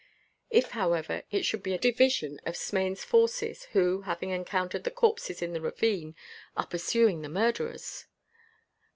[0.49, 5.43] If, however, it should be a division of Smain's forces who, having encountered the corpses
[5.43, 6.15] in the ravine,
[6.57, 8.07] are pursuing the murderers?